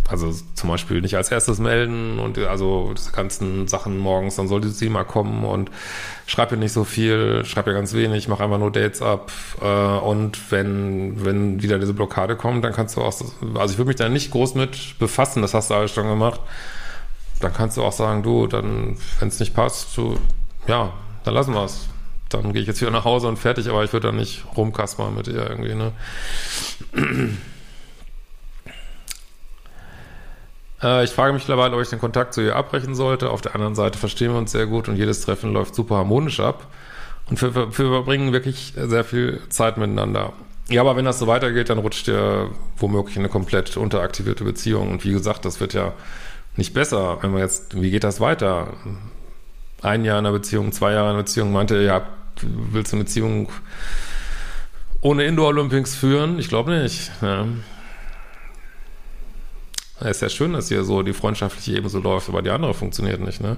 also 0.09 0.31
zum 0.53 0.69
Beispiel 0.69 1.01
nicht 1.01 1.15
als 1.15 1.31
erstes 1.31 1.59
melden 1.59 2.19
und 2.19 2.37
also 2.37 2.93
diese 2.95 3.11
ganzen 3.11 3.67
Sachen 3.67 3.97
morgens, 3.97 4.35
dann 4.35 4.47
sollte 4.47 4.69
sie 4.69 4.89
mal 4.89 5.05
kommen 5.05 5.45
und 5.45 5.71
schreib 6.25 6.51
ihr 6.51 6.57
nicht 6.57 6.73
so 6.73 6.83
viel, 6.83 7.43
schreib 7.45 7.67
ihr 7.67 7.73
ganz 7.73 7.93
wenig, 7.93 8.27
mach 8.27 8.39
einfach 8.39 8.57
nur 8.57 8.71
Dates 8.71 9.01
ab 9.01 9.31
äh, 9.61 9.65
und 9.65 10.51
wenn, 10.51 11.23
wenn 11.25 11.63
wieder 11.63 11.79
diese 11.79 11.93
Blockade 11.93 12.35
kommt, 12.35 12.63
dann 12.65 12.73
kannst 12.73 12.97
du 12.97 13.01
auch, 13.01 13.13
also 13.55 13.71
ich 13.71 13.77
würde 13.77 13.87
mich 13.87 13.95
da 13.95 14.09
nicht 14.09 14.31
groß 14.31 14.55
mit 14.55 14.99
befassen, 14.99 15.41
das 15.41 15.53
hast 15.53 15.69
du 15.69 15.75
alles 15.75 15.91
schon 15.91 16.07
gemacht, 16.07 16.41
dann 17.39 17.53
kannst 17.53 17.77
du 17.77 17.83
auch 17.83 17.93
sagen, 17.93 18.23
du, 18.23 18.47
dann, 18.47 18.97
wenn 19.19 19.29
es 19.29 19.39
nicht 19.39 19.55
passt, 19.55 19.97
du, 19.97 20.17
ja, 20.67 20.91
dann 21.23 21.33
lassen 21.33 21.53
wir 21.53 21.63
es. 21.63 21.87
Dann 22.41 22.53
gehe 22.53 22.61
ich 22.61 22.67
jetzt 22.67 22.81
wieder 22.81 22.91
nach 22.91 23.05
Hause 23.05 23.27
und 23.27 23.37
fertig, 23.37 23.69
aber 23.69 23.83
ich 23.83 23.93
würde 23.93 24.07
da 24.07 24.13
nicht 24.13 24.43
rumkaspern 24.55 25.15
mit 25.15 25.27
ihr 25.27 25.49
irgendwie, 25.49 25.75
ne? 25.75 25.91
Äh, 30.83 31.05
ich 31.05 31.11
frage 31.11 31.31
mich 31.33 31.43
mittlerweile, 31.43 31.75
ob 31.75 31.81
ich 31.81 31.89
den 31.89 31.99
Kontakt 31.99 32.33
zu 32.33 32.41
ihr 32.41 32.55
abbrechen 32.55 32.93
sollte. 32.93 33.29
Auf 33.29 33.39
der 33.41 33.55
anderen 33.55 33.73
Seite 33.73 33.97
verstehen 33.97 34.31
wir 34.31 34.37
uns 34.37 34.51
sehr 34.51 34.67
gut 34.67 34.89
und 34.89 34.97
jedes 34.97 35.21
Treffen 35.21 35.53
läuft 35.53 35.73
super 35.73 35.95
harmonisch 35.95 36.41
ab. 36.41 36.67
Und 37.29 37.41
wir, 37.41 37.55
wir 37.55 37.71
verbringen 37.71 38.33
wirklich 38.33 38.73
sehr 38.75 39.05
viel 39.05 39.41
Zeit 39.49 39.77
miteinander. 39.77 40.33
Ja, 40.69 40.81
aber 40.81 40.95
wenn 40.95 41.05
das 41.05 41.19
so 41.19 41.27
weitergeht, 41.27 41.69
dann 41.69 41.77
rutscht 41.77 42.07
ihr 42.07 42.49
womöglich 42.77 43.15
in 43.15 43.21
eine 43.21 43.29
komplett 43.29 43.77
unteraktivierte 43.77 44.43
Beziehung. 44.43 44.91
Und 44.91 45.05
wie 45.05 45.11
gesagt, 45.11 45.45
das 45.45 45.59
wird 45.59 45.73
ja 45.73 45.93
nicht 46.55 46.73
besser, 46.73 47.17
wenn 47.21 47.31
man 47.31 47.41
jetzt, 47.41 47.81
wie 47.81 47.91
geht 47.91 48.03
das 48.03 48.19
weiter? 48.19 48.67
Ein 49.81 50.05
Jahr 50.05 50.19
in 50.19 50.25
einer 50.25 50.33
Beziehung, 50.33 50.71
zwei 50.71 50.91
Jahre 50.93 51.05
in 51.05 51.13
einer 51.13 51.23
Beziehung, 51.23 51.51
meinte 51.51 51.81
ja, 51.81 52.03
willst 52.03 52.22
du 52.41 52.47
eine 52.47 53.03
Beziehung 53.03 53.49
ohne 55.01 55.25
Indoor 55.25 55.49
Olympics 55.49 55.95
führen? 55.95 56.39
Ich 56.39 56.49
glaube 56.49 56.71
nicht. 56.71 57.11
Ja. 57.21 57.45
Es 59.99 60.17
ist 60.17 60.21
ja 60.21 60.29
schön, 60.29 60.53
dass 60.53 60.67
hier 60.67 60.83
so 60.83 61.03
die 61.03 61.13
freundschaftliche 61.13 61.73
Ebene 61.73 61.89
so 61.89 61.99
läuft, 61.99 62.29
aber 62.29 62.41
die 62.41 62.49
andere 62.49 62.73
funktioniert 62.73 63.21
nicht, 63.21 63.41
ne? 63.41 63.57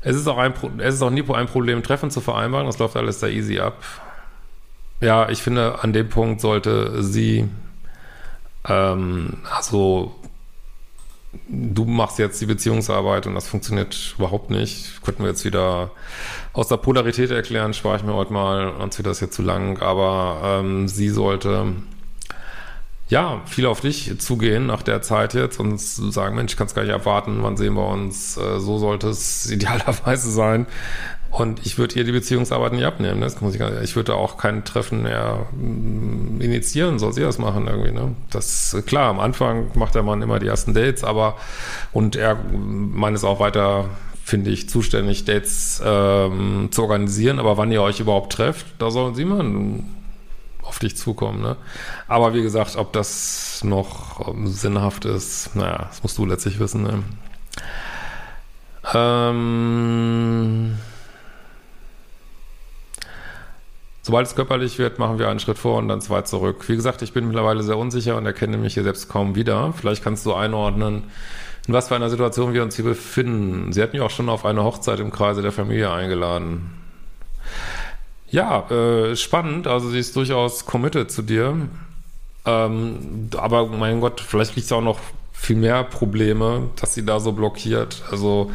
Es 0.00 0.14
ist 0.14 0.28
auch 0.28 0.38
ein, 0.38 0.54
es 0.78 0.94
ist 0.94 1.02
auch 1.02 1.10
nie 1.10 1.24
ein 1.28 1.46
Problem, 1.46 1.82
Treffen 1.82 2.10
zu 2.10 2.20
vereinbaren. 2.20 2.66
Das 2.66 2.78
läuft 2.78 2.96
alles 2.96 3.18
da 3.18 3.26
easy 3.26 3.58
ab. 3.58 3.82
Ja, 5.00 5.28
ich 5.28 5.42
finde, 5.42 5.82
an 5.82 5.92
dem 5.92 6.08
Punkt 6.08 6.40
sollte 6.40 7.02
sie, 7.02 7.48
ähm, 8.68 9.38
also 9.50 10.14
du 11.48 11.84
machst 11.84 12.18
jetzt 12.18 12.40
die 12.40 12.46
Beziehungsarbeit 12.46 13.26
und 13.26 13.34
das 13.34 13.48
funktioniert 13.48 14.14
überhaupt 14.18 14.50
nicht. 14.50 15.02
Könnten 15.02 15.22
wir 15.22 15.30
jetzt 15.30 15.44
wieder 15.44 15.90
aus 16.52 16.68
der 16.68 16.76
Polarität 16.76 17.30
erklären, 17.30 17.74
spare 17.74 17.96
ich 17.96 18.02
mir 18.02 18.14
heute 18.14 18.32
mal, 18.32 18.74
sonst 18.78 18.98
wird 18.98 19.06
das 19.06 19.20
jetzt 19.20 19.34
zu 19.34 19.42
lang, 19.42 19.80
aber 19.80 20.60
ähm, 20.60 20.88
sie 20.88 21.08
sollte 21.08 21.74
ja, 23.08 23.40
viel 23.46 23.66
auf 23.66 23.80
dich 23.80 24.18
zugehen 24.18 24.66
nach 24.66 24.82
der 24.82 25.00
Zeit 25.00 25.34
jetzt 25.34 25.60
und 25.60 25.78
sagen, 25.80 26.34
Mensch, 26.34 26.52
ich 26.52 26.56
kann 26.56 26.66
es 26.66 26.74
gar 26.74 26.82
nicht 26.82 26.90
erwarten, 26.90 27.38
wann 27.42 27.56
sehen 27.56 27.74
wir 27.74 27.86
uns, 27.86 28.36
äh, 28.36 28.58
so 28.58 28.78
sollte 28.78 29.08
es 29.08 29.50
idealerweise 29.50 30.30
sein. 30.30 30.66
Und 31.30 31.66
ich 31.66 31.76
würde 31.76 31.96
ihr 31.96 32.04
die 32.04 32.12
Beziehungsarbeit 32.12 32.72
nicht 32.72 32.84
abnehmen. 32.84 33.18
Ne? 33.18 33.26
Das 33.26 33.40
muss 33.40 33.54
ich, 33.54 33.60
ich 33.60 33.96
würde 33.96 34.14
auch 34.14 34.38
kein 34.38 34.64
Treffen 34.64 35.02
mehr 35.02 35.46
mm, 35.52 36.40
initiieren, 36.40 36.98
soll 36.98 37.12
sie 37.12 37.22
das 37.22 37.38
machen 37.38 37.66
irgendwie. 37.66 37.92
Ne? 37.92 38.14
Das 38.30 38.76
klar, 38.86 39.10
am 39.10 39.20
Anfang 39.20 39.70
macht 39.74 39.94
der 39.94 40.02
Mann 40.02 40.22
immer 40.22 40.38
die 40.38 40.46
ersten 40.46 40.72
Dates, 40.72 41.04
aber 41.04 41.36
und 41.92 42.16
er 42.16 42.36
meint 42.52 43.16
es 43.16 43.24
auch 43.24 43.40
weiter, 43.40 43.86
finde 44.24 44.50
ich, 44.50 44.68
zuständig, 44.68 45.24
Dates 45.24 45.82
ähm, 45.84 46.68
zu 46.70 46.82
organisieren. 46.82 47.38
Aber 47.38 47.56
wann 47.56 47.70
ihr 47.70 47.82
euch 47.82 48.00
überhaupt 48.00 48.32
trefft, 48.32 48.66
da 48.78 48.90
sollen 48.90 49.14
sie 49.14 49.24
machen 49.24 49.92
auf 50.62 50.78
dich 50.78 50.96
zukommen. 50.96 51.42
Ne? 51.42 51.56
Aber 52.08 52.34
wie 52.34 52.42
gesagt, 52.42 52.76
ob 52.76 52.92
das 52.92 53.62
noch 53.64 54.28
ähm, 54.28 54.46
sinnhaft 54.46 55.04
ist, 55.04 55.54
naja, 55.54 55.86
das 55.88 56.02
musst 56.02 56.18
du 56.18 56.26
letztlich 56.26 56.58
wissen. 56.58 56.82
Ne? 56.82 57.02
Ähm, 58.94 60.76
sobald 64.06 64.28
es 64.28 64.36
körperlich 64.36 64.78
wird, 64.78 65.00
machen 65.00 65.18
wir 65.18 65.28
einen 65.28 65.40
Schritt 65.40 65.58
vor 65.58 65.78
und 65.78 65.88
dann 65.88 66.00
zwei 66.00 66.22
zurück. 66.22 66.68
Wie 66.68 66.76
gesagt, 66.76 67.02
ich 67.02 67.12
bin 67.12 67.26
mittlerweile 67.26 67.64
sehr 67.64 67.76
unsicher 67.76 68.16
und 68.16 68.24
erkenne 68.24 68.56
mich 68.56 68.74
hier 68.74 68.84
selbst 68.84 69.08
kaum 69.08 69.34
wieder. 69.34 69.72
Vielleicht 69.72 70.04
kannst 70.04 70.24
du 70.24 70.32
einordnen, 70.32 71.02
in 71.66 71.74
was 71.74 71.88
für 71.88 71.96
einer 71.96 72.08
Situation 72.08 72.54
wir 72.54 72.62
uns 72.62 72.76
hier 72.76 72.84
befinden. 72.84 73.72
Sie 73.72 73.82
hat 73.82 73.94
mich 73.94 74.02
auch 74.02 74.10
schon 74.10 74.28
auf 74.28 74.44
eine 74.44 74.62
Hochzeit 74.62 75.00
im 75.00 75.10
Kreise 75.10 75.42
der 75.42 75.50
Familie 75.50 75.90
eingeladen. 75.90 76.70
Ja, 78.30 78.70
äh, 78.70 79.16
spannend. 79.16 79.66
Also 79.66 79.90
sie 79.90 79.98
ist 79.98 80.14
durchaus 80.14 80.66
committed 80.66 81.10
zu 81.10 81.22
dir. 81.22 81.56
Ähm, 82.44 83.28
aber 83.36 83.66
mein 83.66 84.00
Gott, 84.00 84.20
vielleicht 84.20 84.54
liegt 84.54 84.66
es 84.66 84.72
auch 84.72 84.82
noch 84.82 85.00
viel 85.32 85.56
mehr 85.56 85.82
Probleme, 85.82 86.70
dass 86.80 86.94
sie 86.94 87.04
da 87.04 87.18
so 87.18 87.32
blockiert. 87.32 88.04
Also 88.12 88.52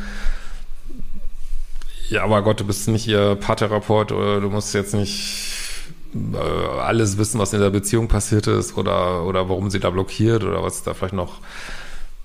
ja, 2.12 2.24
aber 2.24 2.42
Gott, 2.42 2.60
du 2.60 2.66
bist 2.66 2.90
nicht 2.90 3.08
ihr 3.08 3.36
Paartherapeut 3.36 4.12
oder 4.12 4.42
du 4.42 4.50
musst 4.50 4.74
jetzt 4.74 4.94
nicht 4.94 5.48
äh, 6.14 6.38
alles 6.38 7.18
wissen, 7.18 7.40
was 7.40 7.54
in 7.54 7.62
der 7.62 7.70
Beziehung 7.70 8.10
passiert 8.10 8.48
ist 8.48 8.78
oder, 8.78 9.24
oder 9.24 9.48
warum 9.48 9.70
sie 9.70 9.80
da 9.80 9.90
blockiert 9.90 10.44
oder 10.44 10.62
was 10.62 10.84
da 10.84 10.94
vielleicht 10.94 11.14
noch 11.14 11.40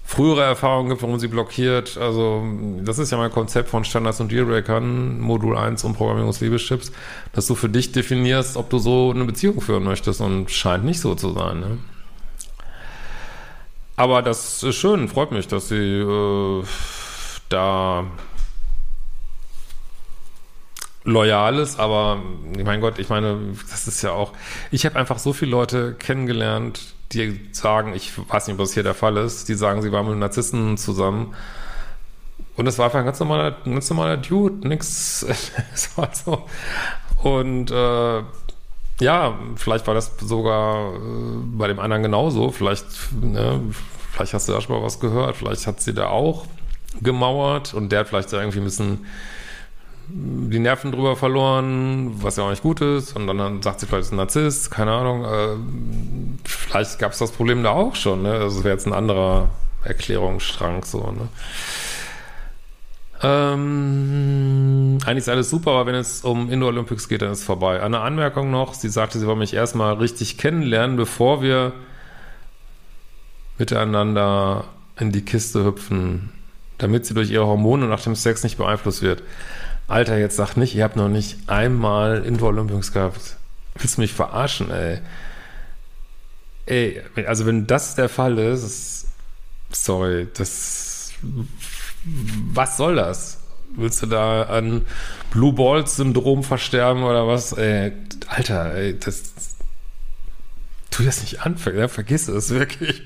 frühere 0.04 0.42
Erfahrungen 0.42 0.88
gibt, 0.88 1.02
warum 1.02 1.20
sie 1.20 1.28
blockiert. 1.28 1.98
Also, 1.98 2.42
das 2.82 2.98
ist 2.98 3.12
ja 3.12 3.18
mein 3.18 3.30
Konzept 3.30 3.68
von 3.68 3.84
Standards 3.84 4.20
und 4.20 4.32
Dealbreakern, 4.32 5.20
Modul 5.20 5.56
1 5.56 5.84
und 5.84 5.96
Programmierungs-Liebeschips, 5.96 6.90
dass 7.32 7.46
du 7.46 7.54
für 7.54 7.68
dich 7.68 7.92
definierst, 7.92 8.56
ob 8.56 8.68
du 8.70 8.78
so 8.78 9.12
eine 9.14 9.24
Beziehung 9.24 9.60
führen 9.60 9.84
möchtest 9.84 10.20
und 10.20 10.50
scheint 10.50 10.84
nicht 10.84 10.98
so 10.98 11.14
zu 11.14 11.32
sein. 11.32 11.60
Ne? 11.60 11.78
Aber 13.94 14.20
das 14.22 14.64
ist 14.64 14.74
schön, 14.74 15.06
freut 15.08 15.30
mich, 15.30 15.46
dass 15.46 15.68
sie 15.68 15.76
äh, 15.76 16.64
da 17.48 18.04
loyal 21.06 21.58
ist, 21.58 21.78
aber 21.78 22.20
mein 22.62 22.80
Gott, 22.80 22.98
ich 22.98 23.08
meine, 23.08 23.38
das 23.70 23.86
ist 23.86 24.02
ja 24.02 24.10
auch, 24.10 24.32
ich 24.70 24.84
habe 24.84 24.96
einfach 24.96 25.18
so 25.18 25.32
viele 25.32 25.52
Leute 25.52 25.94
kennengelernt, 25.94 26.80
die 27.12 27.48
sagen, 27.52 27.94
ich 27.94 28.12
weiß 28.28 28.48
nicht, 28.48 28.54
ob 28.54 28.60
das 28.60 28.74
hier 28.74 28.82
der 28.82 28.94
Fall 28.94 29.16
ist, 29.16 29.48
die 29.48 29.54
sagen, 29.54 29.80
sie 29.80 29.92
waren 29.92 30.08
mit 30.08 30.18
Narzissten 30.18 30.76
zusammen. 30.76 31.34
Und 32.56 32.66
es 32.66 32.78
war 32.78 32.86
einfach 32.86 32.98
ein 32.98 33.04
ganz 33.04 33.20
normaler, 33.20 33.56
ein 33.64 33.74
ganz 33.74 33.88
normaler 33.88 34.16
Dude, 34.16 34.66
nix. 34.66 35.22
es 35.74 35.96
war 35.96 36.10
so. 36.12 36.46
Und 37.22 37.70
äh, 37.70 38.22
ja, 39.00 39.38
vielleicht 39.56 39.86
war 39.86 39.94
das 39.94 40.12
sogar 40.18 40.94
äh, 40.94 40.98
bei 41.56 41.68
dem 41.68 41.78
anderen 41.78 42.02
genauso. 42.02 42.50
Vielleicht, 42.50 42.86
ne, 43.20 43.60
vielleicht 44.12 44.34
hast 44.34 44.48
du 44.48 44.52
da 44.52 44.60
schon 44.60 44.76
mal 44.76 44.82
was 44.82 44.98
gehört. 44.98 45.36
Vielleicht 45.36 45.66
hat 45.66 45.80
sie 45.80 45.94
da 45.94 46.08
auch 46.08 46.46
gemauert 47.02 47.74
und 47.74 47.92
der 47.92 48.00
hat 48.00 48.08
vielleicht 48.08 48.32
irgendwie 48.32 48.58
ein 48.58 48.64
bisschen 48.64 49.06
die 50.08 50.58
Nerven 50.58 50.92
drüber 50.92 51.16
verloren, 51.16 52.12
was 52.22 52.36
ja 52.36 52.44
auch 52.44 52.50
nicht 52.50 52.62
gut 52.62 52.80
ist. 52.80 53.16
Und 53.16 53.26
dann 53.26 53.62
sagt 53.62 53.80
sie 53.80 53.86
vielleicht, 53.86 54.06
ist 54.06 54.12
ein 54.12 54.16
Narzisst, 54.16 54.70
keine 54.70 54.92
Ahnung. 54.92 55.24
Äh, 55.24 56.48
vielleicht 56.48 56.98
gab 56.98 57.12
es 57.12 57.18
das 57.18 57.32
Problem 57.32 57.62
da 57.62 57.70
auch 57.70 57.94
schon. 57.94 58.22
Ne? 58.22 58.32
Also 58.32 58.64
wäre 58.64 58.74
jetzt 58.74 58.86
ein 58.86 58.92
anderer 58.92 59.50
Erklärungsstrang 59.84 60.84
so. 60.84 61.00
Ne? 61.00 61.28
Ähm, 63.22 64.98
eigentlich 65.04 65.18
ist 65.18 65.28
alles 65.28 65.50
super, 65.50 65.72
aber 65.72 65.86
wenn 65.86 65.94
es 65.94 66.22
um 66.22 66.50
Indoor 66.50 66.68
Olympics 66.70 67.08
geht, 67.08 67.22
dann 67.22 67.30
ist 67.30 67.40
es 67.40 67.44
vorbei. 67.44 67.82
Eine 67.82 68.00
Anmerkung 68.00 68.50
noch, 68.50 68.74
sie 68.74 68.88
sagte, 68.88 69.18
sie 69.18 69.26
wollte 69.26 69.40
mich 69.40 69.54
erstmal 69.54 69.94
richtig 69.94 70.38
kennenlernen, 70.38 70.96
bevor 70.96 71.42
wir 71.42 71.72
miteinander 73.58 74.64
in 74.98 75.12
die 75.12 75.22
Kiste 75.22 75.64
hüpfen, 75.64 76.30
damit 76.78 77.06
sie 77.06 77.14
durch 77.14 77.30
ihre 77.30 77.46
Hormone 77.46 77.86
nach 77.86 78.02
dem 78.02 78.14
Sex 78.14 78.42
nicht 78.42 78.58
beeinflusst 78.58 79.02
wird. 79.02 79.22
Alter, 79.88 80.18
jetzt 80.18 80.36
sag 80.36 80.56
nicht, 80.56 80.74
ihr 80.74 80.82
habt 80.82 80.96
noch 80.96 81.08
nicht 81.08 81.48
einmal 81.48 82.24
Indoor 82.24 82.48
Olympics 82.48 82.92
gehabt. 82.92 83.36
Willst 83.76 83.96
du 83.96 84.00
mich 84.00 84.12
verarschen, 84.12 84.70
ey? 84.70 85.00
Ey, 86.66 87.02
also 87.26 87.46
wenn 87.46 87.66
das 87.66 87.94
der 87.94 88.08
Fall 88.08 88.38
ist, 88.38 89.06
sorry, 89.70 90.26
das, 90.34 91.12
was 92.52 92.76
soll 92.76 92.96
das? 92.96 93.38
Willst 93.76 94.02
du 94.02 94.06
da 94.06 94.44
an 94.44 94.84
Blue 95.30 95.52
Balls 95.52 95.96
Syndrom 95.96 96.42
versterben 96.42 97.04
oder 97.04 97.28
was? 97.28 97.52
Ey, 97.52 97.92
Alter, 98.26 98.74
ey, 98.74 98.98
das, 98.98 99.34
tu 100.90 101.04
das 101.04 101.20
nicht 101.20 101.42
an, 101.42 101.56
vergiss 101.58 102.26
es 102.26 102.50
wirklich. 102.54 103.02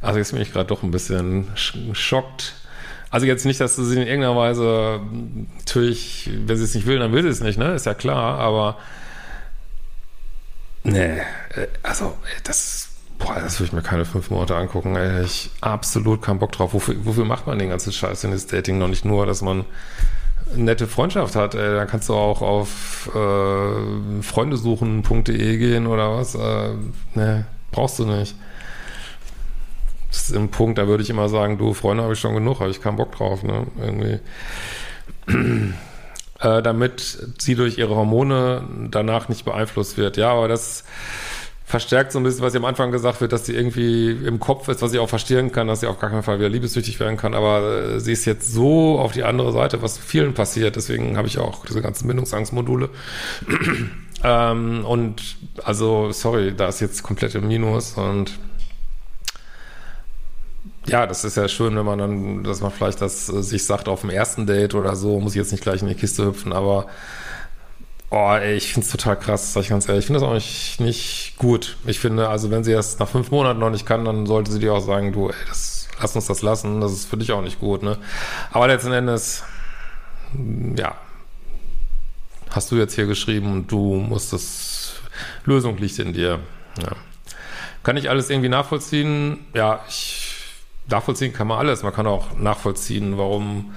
Also 0.00 0.18
jetzt 0.18 0.32
bin 0.32 0.40
ich 0.40 0.52
gerade 0.52 0.68
doch 0.68 0.82
ein 0.82 0.90
bisschen 0.90 1.48
schockt 1.92 2.54
also 3.16 3.24
jetzt 3.24 3.46
nicht, 3.46 3.60
dass 3.60 3.76
sie 3.76 3.94
in 3.94 4.06
irgendeiner 4.06 4.36
Weise 4.36 5.00
natürlich, 5.58 6.28
wenn 6.44 6.54
sie 6.58 6.64
es 6.64 6.74
nicht 6.74 6.86
will, 6.86 6.98
dann 6.98 7.12
will 7.12 7.22
sie 7.22 7.30
es 7.30 7.40
nicht, 7.40 7.58
ne? 7.58 7.72
Ist 7.72 7.86
ja 7.86 7.94
klar, 7.94 8.38
aber 8.38 8.76
nee, 10.84 11.16
äh, 11.54 11.66
also 11.82 12.12
das, 12.44 12.90
boah, 13.18 13.36
das 13.36 13.58
würde 13.58 13.68
ich 13.68 13.72
mir 13.72 13.80
keine 13.80 14.04
fünf 14.04 14.28
Monate 14.28 14.54
angucken. 14.54 14.96
Ey. 14.96 15.24
Ich 15.24 15.48
absolut 15.62 16.20
keinen 16.20 16.40
Bock 16.40 16.52
drauf. 16.52 16.74
Wofür, 16.74 16.94
wofür 17.06 17.24
macht 17.24 17.46
man 17.46 17.58
den 17.58 17.70
ganzen 17.70 17.90
Scheiß 17.90 18.22
in 18.24 18.32
das 18.32 18.48
Dating 18.48 18.76
noch 18.76 18.88
nicht 18.88 19.06
nur, 19.06 19.24
dass 19.24 19.40
man 19.40 19.64
nette 20.54 20.86
Freundschaft 20.86 21.36
hat? 21.36 21.54
Ey. 21.54 21.74
Dann 21.74 21.88
kannst 21.88 22.10
du 22.10 22.14
auch 22.14 22.42
auf 22.42 23.10
äh, 23.14 24.22
freundesuchen.de 24.22 25.56
gehen 25.56 25.86
oder 25.86 26.18
was. 26.18 26.34
Äh, 26.34 26.74
nee, 27.14 27.44
brauchst 27.70 27.98
du 27.98 28.04
nicht 28.04 28.36
das 30.16 30.30
ist 30.30 30.36
ein 30.36 30.50
Punkt, 30.50 30.78
da 30.78 30.88
würde 30.88 31.02
ich 31.02 31.10
immer 31.10 31.28
sagen, 31.28 31.58
du, 31.58 31.74
Freunde 31.74 32.02
habe 32.02 32.14
ich 32.14 32.20
schon 32.20 32.34
genug, 32.34 32.60
habe 32.60 32.70
ich 32.70 32.80
keinen 32.80 32.96
Bock 32.96 33.12
drauf, 33.12 33.42
ne? 33.42 33.66
Irgendwie. 33.78 34.18
äh, 36.40 36.62
damit 36.62 37.18
sie 37.38 37.54
durch 37.54 37.76
ihre 37.76 37.94
Hormone 37.94 38.66
danach 38.90 39.28
nicht 39.28 39.44
beeinflusst 39.44 39.98
wird. 39.98 40.16
Ja, 40.16 40.32
aber 40.32 40.48
das 40.48 40.84
verstärkt 41.66 42.12
so 42.12 42.20
ein 42.20 42.22
bisschen, 42.22 42.42
was 42.42 42.54
ihr 42.54 42.60
am 42.60 42.64
Anfang 42.64 42.92
gesagt 42.92 43.20
wird, 43.20 43.32
dass 43.32 43.44
sie 43.44 43.54
irgendwie 43.54 44.10
im 44.10 44.38
Kopf 44.38 44.68
ist, 44.68 44.80
was 44.80 44.92
ich 44.94 45.00
auch 45.00 45.08
verstehen 45.08 45.52
kann, 45.52 45.66
dass 45.66 45.80
sie 45.80 45.86
auf 45.86 45.98
gar 45.98 46.10
keinen 46.10 46.22
Fall 46.22 46.38
wieder 46.38 46.48
liebessüchtig 46.48 46.98
werden 47.00 47.16
kann, 47.16 47.34
aber 47.34 47.94
äh, 47.96 48.00
sie 48.00 48.12
ist 48.12 48.24
jetzt 48.24 48.52
so 48.52 48.98
auf 48.98 49.12
die 49.12 49.24
andere 49.24 49.52
Seite, 49.52 49.82
was 49.82 49.98
vielen 49.98 50.32
passiert, 50.32 50.76
deswegen 50.76 51.16
habe 51.18 51.28
ich 51.28 51.38
auch 51.38 51.66
diese 51.66 51.82
ganzen 51.82 52.06
Bindungsangstmodule. 52.06 52.88
ähm, 54.24 54.84
und 54.86 55.36
also, 55.64 56.12
sorry, 56.12 56.54
da 56.56 56.68
ist 56.68 56.80
jetzt 56.80 57.02
komplett 57.02 57.34
im 57.34 57.48
Minus 57.48 57.94
und 57.94 58.38
ja, 60.88 61.06
das 61.06 61.24
ist 61.24 61.36
ja 61.36 61.48
schön, 61.48 61.76
wenn 61.76 61.84
man 61.84 61.98
dann, 61.98 62.44
dass 62.44 62.60
man 62.60 62.70
vielleicht 62.70 63.00
das 63.00 63.28
äh, 63.28 63.42
sich 63.42 63.64
sagt 63.64 63.88
auf 63.88 64.02
dem 64.02 64.10
ersten 64.10 64.46
Date 64.46 64.74
oder 64.74 64.96
so, 64.96 65.20
muss 65.20 65.32
ich 65.32 65.38
jetzt 65.38 65.52
nicht 65.52 65.62
gleich 65.62 65.82
in 65.82 65.88
die 65.88 65.94
Kiste 65.94 66.24
hüpfen, 66.24 66.52
aber 66.52 66.86
oh, 68.10 68.32
ey, 68.32 68.54
ich 68.54 68.72
finde 68.72 68.86
es 68.86 68.92
total 68.92 69.18
krass, 69.18 69.52
sag 69.52 69.62
ich 69.62 69.68
ganz 69.68 69.88
ehrlich. 69.88 70.04
Ich 70.04 70.06
finde 70.06 70.20
das 70.20 70.28
auch 70.28 70.34
nicht, 70.34 70.80
nicht 70.80 71.34
gut. 71.38 71.76
Ich 71.86 71.98
finde, 71.98 72.28
also 72.28 72.50
wenn 72.50 72.64
sie 72.64 72.72
das 72.72 72.98
nach 72.98 73.08
fünf 73.08 73.30
Monaten 73.30 73.58
noch 73.58 73.70
nicht 73.70 73.86
kann, 73.86 74.04
dann 74.04 74.26
sollte 74.26 74.52
sie 74.52 74.60
dir 74.60 74.74
auch 74.74 74.80
sagen, 74.80 75.12
du, 75.12 75.28
ey, 75.28 75.34
das, 75.48 75.88
lass 76.00 76.14
uns 76.14 76.26
das 76.26 76.42
lassen, 76.42 76.80
das 76.80 76.92
ist 76.92 77.06
für 77.06 77.16
dich 77.16 77.32
auch 77.32 77.42
nicht 77.42 77.58
gut, 77.58 77.82
ne? 77.82 77.98
Aber 78.52 78.68
letzten 78.68 78.92
Endes, 78.92 79.42
ja, 80.76 80.96
hast 82.50 82.70
du 82.70 82.76
jetzt 82.76 82.94
hier 82.94 83.06
geschrieben 83.06 83.52
und 83.52 83.72
du 83.72 83.96
musst 83.96 84.32
das, 84.32 84.94
Lösung 85.44 85.76
liegt 85.78 85.98
in 85.98 86.12
dir, 86.12 86.40
ja. 86.78 86.92
Kann 87.82 87.96
ich 87.96 88.10
alles 88.10 88.30
irgendwie 88.30 88.48
nachvollziehen? 88.48 89.38
Ja, 89.54 89.84
ich 89.88 90.15
nachvollziehen 90.88 91.32
kann 91.32 91.46
man 91.46 91.58
alles. 91.58 91.82
Man 91.82 91.92
kann 91.92 92.06
auch 92.06 92.36
nachvollziehen, 92.36 93.18
warum, 93.18 93.74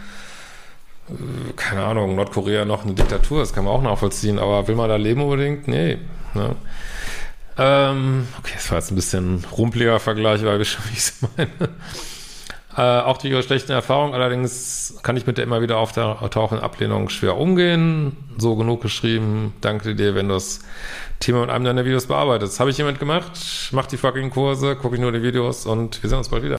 äh, 1.09 1.53
keine 1.55 1.83
Ahnung, 1.83 2.15
Nordkorea 2.15 2.65
noch 2.65 2.83
eine 2.83 2.93
Diktatur 2.93 3.41
ist, 3.41 3.53
kann 3.53 3.65
man 3.65 3.73
auch 3.73 3.81
nachvollziehen. 3.81 4.39
Aber 4.39 4.67
will 4.67 4.75
man 4.75 4.89
da 4.89 4.95
leben 4.95 5.21
unbedingt? 5.21 5.67
Nee. 5.67 5.97
Ne? 6.33 6.55
Ähm, 7.57 8.27
okay, 8.39 8.53
das 8.55 8.71
war 8.71 8.77
jetzt 8.77 8.91
ein 8.91 8.95
bisschen 8.95 9.43
rumpeliger 9.51 9.99
Vergleich, 9.99 10.43
weil 10.45 10.61
ich 10.61 10.71
schon, 10.71 10.85
wie 10.89 10.93
ich 10.93 10.99
es 10.99 11.13
meine. 11.35 11.69
Äh, 12.77 13.01
auch 13.01 13.17
durch 13.17 13.33
ihre 13.33 13.43
schlechten 13.43 13.71
Erfahrungen. 13.71 14.13
Allerdings 14.13 14.97
kann 15.03 15.17
ich 15.17 15.25
mit 15.25 15.37
der 15.37 15.43
immer 15.43 15.61
wieder 15.61 15.77
auftauchenden 15.77 16.63
Ablehnung 16.63 17.09
schwer 17.09 17.35
umgehen. 17.35 18.15
So 18.37 18.55
genug 18.55 18.81
geschrieben. 18.81 19.53
Danke 19.59 19.95
dir, 19.95 20.15
wenn 20.15 20.29
du 20.29 20.35
das 20.35 20.61
Thema 21.19 21.41
mit 21.41 21.49
einem 21.49 21.65
deiner 21.65 21.83
Videos 21.83 22.05
bearbeitest. 22.05 22.59
Habe 22.59 22.69
ich 22.69 22.77
jemand 22.77 22.99
gemacht? 22.99 23.31
Mach 23.71 23.87
die 23.87 23.97
fucking 23.97 24.29
Kurse, 24.29 24.75
gucke 24.75 24.95
ich 24.95 25.01
nur 25.01 25.11
die 25.11 25.23
Videos 25.23 25.65
und 25.65 26.01
wir 26.01 26.09
sehen 26.09 26.19
uns 26.19 26.29
bald 26.29 26.43
wieder. 26.43 26.58